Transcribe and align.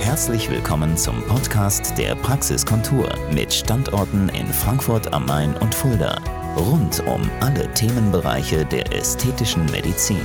Herzlich 0.00 0.50
willkommen 0.50 0.96
zum 0.96 1.22
Podcast 1.26 1.96
der 1.98 2.14
Praxiskontur 2.14 3.12
mit 3.34 3.52
Standorten 3.52 4.30
in 4.30 4.46
Frankfurt 4.46 5.12
am 5.12 5.26
Main 5.26 5.54
und 5.58 5.74
Fulda. 5.74 6.18
Rund 6.56 7.00
um 7.06 7.30
alle 7.40 7.72
Themenbereiche 7.74 8.64
der 8.64 8.92
ästhetischen 8.92 9.66
Medizin. 9.66 10.22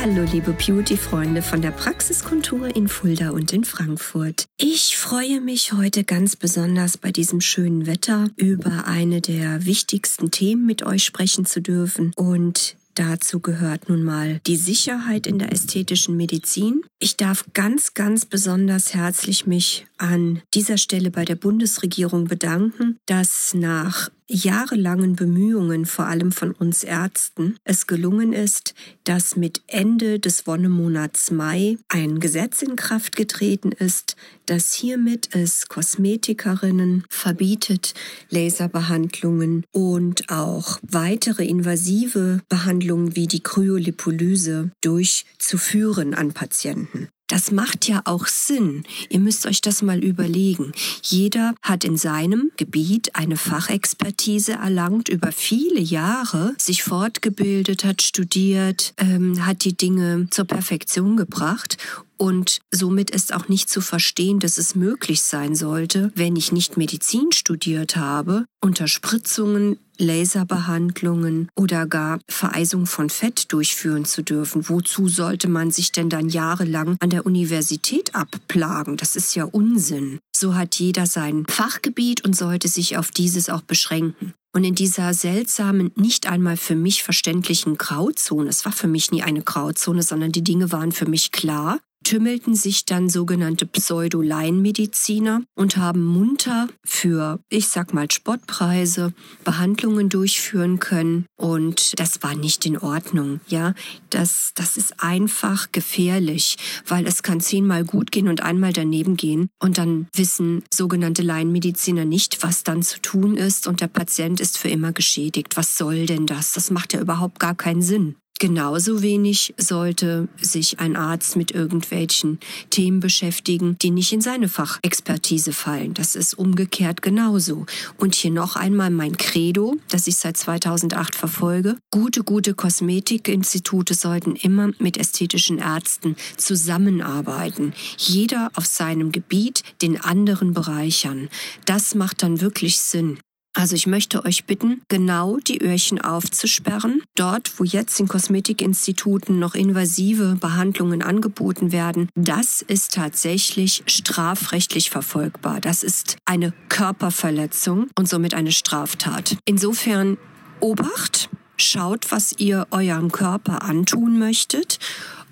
Hallo 0.00 0.24
liebe 0.32 0.52
Beauty-Freunde 0.52 1.42
von 1.42 1.60
der 1.60 1.72
Praxiskontur 1.72 2.74
in 2.74 2.88
Fulda 2.88 3.30
und 3.30 3.52
in 3.52 3.64
Frankfurt. 3.64 4.46
Ich 4.56 4.96
freue 4.96 5.42
mich 5.42 5.74
heute 5.74 6.04
ganz 6.04 6.34
besonders 6.34 6.96
bei 6.96 7.12
diesem 7.12 7.42
schönen 7.42 7.86
Wetter 7.86 8.30
über 8.36 8.86
eine 8.86 9.20
der 9.20 9.66
wichtigsten 9.66 10.30
Themen 10.30 10.64
mit 10.64 10.84
euch 10.84 11.04
sprechen 11.04 11.44
zu 11.44 11.60
dürfen 11.60 12.12
und 12.16 12.76
Dazu 12.94 13.40
gehört 13.40 13.88
nun 13.88 14.02
mal 14.02 14.40
die 14.46 14.56
Sicherheit 14.56 15.26
in 15.26 15.38
der 15.38 15.52
ästhetischen 15.52 16.16
Medizin. 16.16 16.82
Ich 16.98 17.16
darf 17.16 17.46
ganz, 17.54 17.94
ganz 17.94 18.26
besonders 18.26 18.92
herzlich 18.92 19.46
mich 19.46 19.86
an 19.96 20.42
dieser 20.52 20.76
Stelle 20.76 21.10
bei 21.10 21.24
der 21.24 21.36
Bundesregierung 21.36 22.24
bedanken, 22.24 22.98
dass 23.06 23.54
nach 23.54 24.10
jahrelangen 24.32 25.16
Bemühungen, 25.16 25.86
vor 25.86 26.06
allem 26.06 26.32
von 26.32 26.52
uns 26.52 26.82
Ärzten, 26.82 27.56
es 27.64 27.86
gelungen 27.86 28.32
ist, 28.32 28.74
dass 29.04 29.36
mit 29.36 29.62
Ende 29.66 30.18
des 30.18 30.46
Wonnemonats 30.46 31.30
Mai 31.30 31.78
ein 31.88 32.20
Gesetz 32.20 32.62
in 32.62 32.76
Kraft 32.76 33.16
getreten 33.16 33.72
ist, 33.72 34.16
das 34.46 34.72
hiermit 34.72 35.28
es 35.32 35.68
Kosmetikerinnen 35.68 37.04
verbietet, 37.08 37.94
Laserbehandlungen 38.30 39.64
und 39.72 40.28
auch 40.30 40.78
weitere 40.82 41.44
invasive 41.44 42.40
Behandlungen 42.48 43.14
wie 43.14 43.26
die 43.26 43.42
Kryolipolyse 43.42 44.70
durchzuführen 44.80 46.14
an 46.14 46.32
Patienten. 46.32 47.08
Das 47.28 47.50
macht 47.50 47.88
ja 47.88 48.02
auch 48.04 48.26
Sinn. 48.26 48.84
Ihr 49.08 49.20
müsst 49.20 49.46
euch 49.46 49.60
das 49.62 49.80
mal 49.80 50.04
überlegen. 50.04 50.72
Jeder 51.02 51.54
hat 51.62 51.84
in 51.84 51.96
seinem 51.96 52.50
Gebiet 52.56 53.16
eine 53.16 53.36
Fachexpertise 53.36 54.52
erlangt, 54.52 55.08
über 55.08 55.32
viele 55.32 55.80
Jahre 55.80 56.54
sich 56.58 56.82
fortgebildet, 56.82 57.84
hat 57.84 58.02
studiert, 58.02 58.92
ähm, 58.98 59.46
hat 59.46 59.64
die 59.64 59.76
Dinge 59.76 60.26
zur 60.30 60.44
Perfektion 60.44 61.16
gebracht 61.16 61.78
und 62.22 62.60
somit 62.70 63.10
ist 63.10 63.34
auch 63.34 63.48
nicht 63.48 63.68
zu 63.68 63.80
verstehen, 63.80 64.38
dass 64.38 64.56
es 64.56 64.76
möglich 64.76 65.22
sein 65.22 65.56
sollte, 65.56 66.12
wenn 66.14 66.36
ich 66.36 66.52
nicht 66.52 66.76
Medizin 66.76 67.32
studiert 67.32 67.96
habe, 67.96 68.44
unter 68.60 68.86
Spritzungen, 68.86 69.76
Laserbehandlungen 69.98 71.48
oder 71.56 71.84
gar 71.86 72.20
Vereisung 72.28 72.86
von 72.86 73.10
Fett 73.10 73.52
durchführen 73.52 74.04
zu 74.04 74.22
dürfen. 74.22 74.68
Wozu 74.68 75.08
sollte 75.08 75.48
man 75.48 75.72
sich 75.72 75.90
denn 75.90 76.10
dann 76.10 76.28
jahrelang 76.28 76.96
an 77.00 77.10
der 77.10 77.26
Universität 77.26 78.14
abplagen? 78.14 78.96
Das 78.96 79.16
ist 79.16 79.34
ja 79.34 79.42
Unsinn. 79.42 80.20
So 80.32 80.54
hat 80.54 80.76
jeder 80.76 81.06
sein 81.06 81.44
Fachgebiet 81.48 82.24
und 82.24 82.36
sollte 82.36 82.68
sich 82.68 82.96
auf 82.96 83.10
dieses 83.10 83.48
auch 83.48 83.62
beschränken. 83.62 84.32
Und 84.54 84.62
in 84.62 84.76
dieser 84.76 85.12
seltsamen, 85.12 85.90
nicht 85.96 86.28
einmal 86.28 86.56
für 86.56 86.76
mich 86.76 87.02
verständlichen 87.02 87.78
Grauzone, 87.78 88.48
es 88.48 88.64
war 88.64 88.72
für 88.72 88.86
mich 88.86 89.10
nie 89.10 89.24
eine 89.24 89.42
Grauzone, 89.42 90.04
sondern 90.04 90.30
die 90.30 90.44
Dinge 90.44 90.70
waren 90.70 90.92
für 90.92 91.08
mich 91.08 91.32
klar, 91.32 91.80
tümmelten 92.02 92.54
sich 92.54 92.84
dann 92.84 93.08
sogenannte 93.08 93.66
Pseudo-Laienmediziner 93.66 95.42
und 95.54 95.76
haben 95.76 96.04
munter 96.04 96.68
für, 96.84 97.40
ich 97.48 97.68
sag 97.68 97.94
mal, 97.94 98.10
Spottpreise 98.10 99.12
Behandlungen 99.44 100.08
durchführen 100.08 100.78
können. 100.78 101.26
Und 101.36 101.98
das 101.98 102.22
war 102.22 102.34
nicht 102.34 102.66
in 102.66 102.78
Ordnung, 102.78 103.40
ja. 103.48 103.74
Das, 104.10 104.52
das 104.54 104.76
ist 104.76 105.02
einfach 105.02 105.72
gefährlich, 105.72 106.56
weil 106.86 107.06
es 107.06 107.22
kann 107.22 107.40
zehnmal 107.40 107.84
gut 107.84 108.12
gehen 108.12 108.28
und 108.28 108.42
einmal 108.42 108.72
daneben 108.72 109.16
gehen. 109.16 109.48
Und 109.60 109.78
dann 109.78 110.08
wissen 110.14 110.62
sogenannte 110.72 111.22
Laienmediziner 111.22 112.04
nicht, 112.04 112.42
was 112.42 112.62
dann 112.62 112.82
zu 112.82 113.00
tun 113.00 113.36
ist. 113.36 113.66
Und 113.66 113.80
der 113.80 113.88
Patient 113.88 114.40
ist 114.40 114.58
für 114.58 114.68
immer 114.68 114.92
geschädigt. 114.92 115.56
Was 115.56 115.76
soll 115.76 116.06
denn 116.06 116.26
das? 116.26 116.52
Das 116.52 116.70
macht 116.70 116.92
ja 116.92 117.00
überhaupt 117.00 117.38
gar 117.38 117.54
keinen 117.54 117.82
Sinn. 117.82 118.16
Genauso 118.42 119.02
wenig 119.02 119.54
sollte 119.56 120.26
sich 120.40 120.80
ein 120.80 120.96
Arzt 120.96 121.36
mit 121.36 121.52
irgendwelchen 121.52 122.40
Themen 122.70 122.98
beschäftigen, 122.98 123.76
die 123.80 123.92
nicht 123.92 124.12
in 124.12 124.20
seine 124.20 124.48
Fachexpertise 124.48 125.52
fallen. 125.52 125.94
Das 125.94 126.16
ist 126.16 126.34
umgekehrt 126.34 127.02
genauso. 127.02 127.66
Und 127.98 128.16
hier 128.16 128.32
noch 128.32 128.56
einmal 128.56 128.90
mein 128.90 129.16
Credo, 129.16 129.76
das 129.90 130.08
ich 130.08 130.16
seit 130.16 130.36
2008 130.36 131.14
verfolge. 131.14 131.76
Gute, 131.92 132.24
gute 132.24 132.54
Kosmetikinstitute 132.54 133.94
sollten 133.94 134.34
immer 134.34 134.72
mit 134.80 134.96
ästhetischen 134.96 135.58
Ärzten 135.58 136.16
zusammenarbeiten. 136.36 137.74
Jeder 137.96 138.50
auf 138.56 138.66
seinem 138.66 139.12
Gebiet 139.12 139.62
den 139.82 140.00
anderen 140.00 140.52
bereichern. 140.52 141.28
Das 141.64 141.94
macht 141.94 142.24
dann 142.24 142.40
wirklich 142.40 142.80
Sinn. 142.80 143.20
Also 143.54 143.76
ich 143.76 143.86
möchte 143.86 144.24
euch 144.24 144.44
bitten, 144.44 144.82
genau 144.88 145.36
die 145.36 145.62
Öhrchen 145.62 146.00
aufzusperren. 146.00 147.02
Dort, 147.14 147.58
wo 147.58 147.64
jetzt 147.64 148.00
in 148.00 148.08
Kosmetikinstituten 148.08 149.38
noch 149.38 149.54
invasive 149.54 150.36
Behandlungen 150.40 151.02
angeboten 151.02 151.70
werden, 151.70 152.08
das 152.14 152.62
ist 152.62 152.94
tatsächlich 152.94 153.82
strafrechtlich 153.86 154.90
verfolgbar. 154.90 155.60
Das 155.60 155.82
ist 155.82 156.16
eine 156.24 156.54
Körperverletzung 156.68 157.88
und 157.98 158.08
somit 158.08 158.32
eine 158.34 158.52
Straftat. 158.52 159.36
Insofern 159.44 160.16
Obacht, 160.60 161.28
schaut, 161.56 162.10
was 162.10 162.34
ihr 162.38 162.66
eurem 162.70 163.12
Körper 163.12 163.62
antun 163.62 164.18
möchtet 164.18 164.78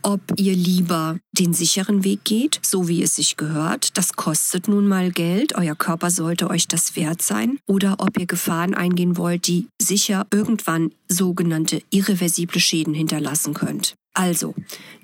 ob 0.03 0.21
ihr 0.37 0.55
lieber 0.55 1.19
den 1.33 1.53
sicheren 1.53 2.05
Weg 2.05 2.25
geht, 2.25 2.61
so 2.63 2.89
wie 2.89 3.03
es 3.03 3.17
sich 3.17 3.37
gehört. 3.37 3.97
Das 3.97 4.15
kostet 4.15 4.69
nun 4.69 4.87
mal 4.87 5.11
Geld. 5.11 5.55
Euer 5.57 5.75
Körper 5.75 6.11
sollte 6.11 6.51
euch 6.51 6.69
das 6.69 6.97
wert 6.97 7.23
sein. 7.23 7.59
Oder 7.67 7.97
ob 7.99 8.19
ihr 8.19 8.27
Gefahren 8.27 8.75
eingehen 8.75 9.17
wollt, 9.17 9.47
die 9.47 9.67
sicher 9.81 10.27
irgendwann 10.33 10.93
sogenannte 11.09 11.83
irreversible 11.91 12.61
Schäden 12.61 12.95
hinterlassen 12.95 13.55
könnt. 13.55 13.95
Also, 14.13 14.55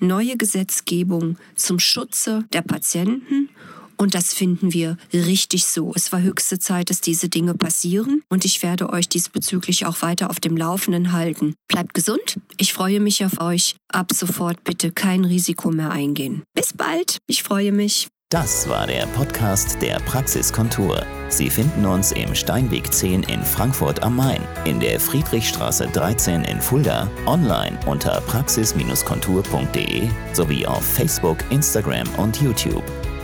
neue 0.01 0.37
Gesetzgebung 0.37 1.39
zum 1.55 1.79
Schutze 1.79 2.45
der 2.53 2.62
Patienten 2.62 3.49
und 3.97 4.15
das 4.15 4.34
finden 4.34 4.73
wir 4.73 4.97
richtig 5.12 5.67
so. 5.67 5.93
Es 5.95 6.12
war 6.12 6.21
höchste 6.21 6.59
Zeit, 6.59 6.91
dass 6.91 7.01
diese 7.01 7.29
Dinge 7.29 7.55
passieren 7.55 8.23
und 8.29 8.45
ich 8.45 8.62
werde 8.62 8.91
euch 8.91 9.09
diesbezüglich 9.09 9.87
auch 9.87 10.03
weiter 10.03 10.31
auf 10.31 10.41
dem 10.41 10.57
Laufenden 10.57 11.12
halten. 11.12 11.55
Bleibt 11.69 11.95
gesund. 11.95 12.39
Ich 12.56 12.73
freue 12.73 13.01
mich 13.01 13.25
auf 13.25 13.41
euch. 13.41 13.77
Ab 13.89 14.12
sofort 14.12 14.65
bitte 14.65 14.93
kein 14.93 15.25
Risiko 15.25 15.71
mehr 15.71 15.91
eingehen. 15.91 16.43
Bis 16.55 16.73
bald. 16.73 17.19
Ich 17.27 17.43
freue 17.43 17.73
mich. 17.73 18.09
Das 18.31 18.69
war 18.69 18.89
der 18.89 19.06
Podcast 19.06 19.81
der 19.81 20.01
Praxiskontur. 20.01 21.06
Sie 21.29 21.49
finden 21.49 21.87
uns 21.87 22.11
im 22.11 22.35
Steinweg 22.35 22.93
10 22.93 23.23
in 23.23 23.41
Frankfurt 23.41 24.03
am 24.03 24.17
Main, 24.17 24.41
in 24.65 24.81
der 24.81 24.99
Friedrichstraße 24.99 25.87
13 25.93 26.43
in 26.43 26.61
Fulda, 26.61 27.09
online 27.27 27.79
unter 27.87 28.21
praxis-kontur.de 28.23 30.09
sowie 30.33 30.67
auf 30.67 30.85
Facebook, 30.85 31.39
Instagram 31.51 32.09
und 32.17 32.43
YouTube. 32.43 32.83